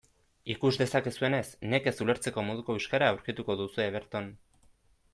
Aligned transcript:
Ikus 0.53 0.79
dezakezuenez, 0.81 1.43
nekez 1.75 1.95
ulertzeko 2.05 2.47
moduko 2.49 2.79
euskara 2.81 3.13
aurkituko 3.13 3.61
duzue 3.63 3.91
berton. 3.99 4.37